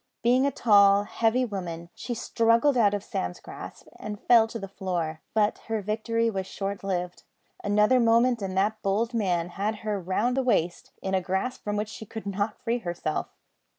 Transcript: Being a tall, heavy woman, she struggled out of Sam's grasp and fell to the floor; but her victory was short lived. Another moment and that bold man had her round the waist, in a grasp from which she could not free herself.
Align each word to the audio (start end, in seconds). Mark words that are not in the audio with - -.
Being 0.23 0.47
a 0.47 0.51
tall, 0.51 1.03
heavy 1.03 1.45
woman, 1.45 1.89
she 1.93 2.15
struggled 2.15 2.75
out 2.75 2.95
of 2.95 3.03
Sam's 3.03 3.39
grasp 3.39 3.87
and 3.99 4.19
fell 4.19 4.47
to 4.47 4.57
the 4.57 4.67
floor; 4.67 5.21
but 5.35 5.59
her 5.67 5.79
victory 5.83 6.27
was 6.27 6.47
short 6.47 6.83
lived. 6.83 7.21
Another 7.63 7.99
moment 7.99 8.41
and 8.41 8.57
that 8.57 8.81
bold 8.81 9.13
man 9.13 9.49
had 9.49 9.75
her 9.85 9.99
round 10.01 10.35
the 10.35 10.41
waist, 10.41 10.89
in 11.03 11.13
a 11.13 11.21
grasp 11.21 11.63
from 11.63 11.77
which 11.77 11.89
she 11.89 12.07
could 12.07 12.25
not 12.25 12.59
free 12.63 12.79
herself. 12.79 13.27